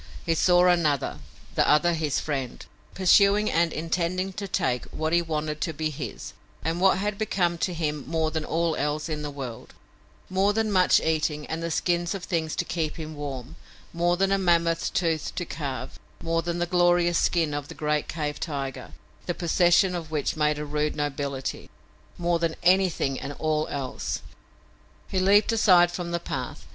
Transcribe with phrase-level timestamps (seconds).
[0.25, 1.19] He saw another
[1.53, 2.65] the other his friend
[2.95, 6.33] pursuing and intending to take what he wanted to be his
[6.65, 9.75] and what had become to him more than all else in the world;
[10.27, 13.55] more than much eating and the skins of things to keep him warm,
[13.93, 18.07] more than a mammoth's tooth to carve, more than the glorious skin of the great
[18.07, 18.93] cave tiger,
[19.27, 21.69] the possession of which made a rude nobility,
[22.17, 24.21] more than anything and all else!
[25.09, 26.65] He leaped aside from the path.